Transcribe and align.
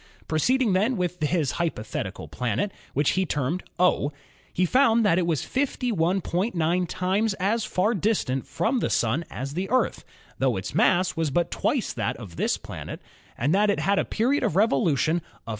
Proceeding 0.27 0.73
then 0.73 0.97
with 0.97 1.21
his 1.21 1.51
hypothetical 1.51 2.27
planet, 2.27 2.71
which 2.95 3.11
he 3.11 3.23
termed 3.23 3.61
"O," 3.77 4.11
he 4.51 4.65
found 4.65 5.05
that 5.05 5.19
it 5.19 5.27
was 5.27 5.43
51.9 5.43 6.85
times 6.89 7.35
as 7.35 7.65
far 7.65 7.93
distant 7.93 8.47
from 8.47 8.79
the 8.79 8.89
Sun 8.89 9.25
as 9.29 9.53
the 9.53 9.69
Earth, 9.69 10.03
tho 10.39 10.57
its 10.57 10.73
mass 10.73 11.15
was 11.15 11.29
but 11.29 11.51
twice 11.51 11.93
that 11.93 12.17
of 12.17 12.35
this 12.35 12.57
planet, 12.57 12.99
and 13.37 13.53
that 13.53 13.69
it 13.69 13.79
had 13.79 13.99
a 13.99 14.03
period 14.03 14.41
of 14.41 14.55
revolution 14.55 15.17
of 15.17 15.21
373. 15.23 15.41